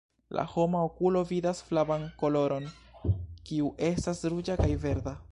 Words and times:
La 0.37 0.43
homa 0.51 0.79
okulo 0.85 1.19
vidas 1.31 1.59
flavan 1.67 2.05
koloron, 2.23 2.65
kiu 3.49 3.69
estas 3.89 4.23
ruĝa 4.35 4.57
kaj 4.63 4.71
verda. 4.87 5.15